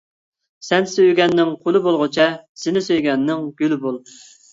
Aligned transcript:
سەن 0.67 0.87
سۆيگەننىڭ 0.93 1.51
قۇلى 1.67 1.81
بولغۇچە، 1.83 2.25
سىنى 2.63 2.83
سۆيگەننىڭ 2.87 3.45
گۈلى 3.61 3.79
بول. 3.85 4.01